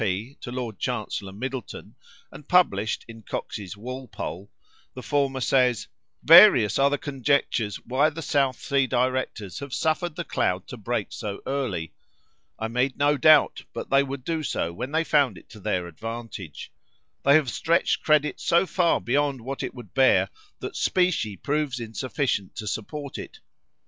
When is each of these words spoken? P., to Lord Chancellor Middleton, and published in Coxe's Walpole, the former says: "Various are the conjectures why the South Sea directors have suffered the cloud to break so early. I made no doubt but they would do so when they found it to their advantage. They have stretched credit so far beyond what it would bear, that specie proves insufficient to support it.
P., 0.01 0.35
to 0.41 0.51
Lord 0.51 0.79
Chancellor 0.79 1.31
Middleton, 1.31 1.93
and 2.31 2.47
published 2.47 3.05
in 3.07 3.21
Coxe's 3.21 3.77
Walpole, 3.77 4.49
the 4.95 5.03
former 5.03 5.41
says: 5.41 5.89
"Various 6.23 6.79
are 6.79 6.89
the 6.89 6.97
conjectures 6.97 7.75
why 7.85 8.09
the 8.09 8.23
South 8.23 8.59
Sea 8.59 8.87
directors 8.87 9.59
have 9.59 9.75
suffered 9.75 10.15
the 10.15 10.23
cloud 10.23 10.65
to 10.69 10.75
break 10.77 11.11
so 11.11 11.43
early. 11.45 11.93
I 12.57 12.67
made 12.67 12.97
no 12.97 13.15
doubt 13.15 13.65
but 13.73 13.91
they 13.91 14.01
would 14.01 14.23
do 14.23 14.41
so 14.41 14.73
when 14.73 14.91
they 14.91 15.03
found 15.03 15.37
it 15.37 15.49
to 15.49 15.59
their 15.59 15.85
advantage. 15.85 16.71
They 17.23 17.35
have 17.35 17.51
stretched 17.51 18.01
credit 18.01 18.39
so 18.39 18.65
far 18.65 18.99
beyond 18.99 19.41
what 19.41 19.61
it 19.61 19.75
would 19.75 19.93
bear, 19.93 20.31
that 20.61 20.75
specie 20.75 21.37
proves 21.37 21.79
insufficient 21.79 22.55
to 22.55 22.65
support 22.65 23.19
it. 23.19 23.39